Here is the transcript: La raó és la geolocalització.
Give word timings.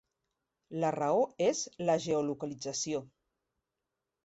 La 0.83 0.89
raó 0.95 1.19
és 1.49 1.61
la 1.91 1.99
geolocalització. 2.07 3.05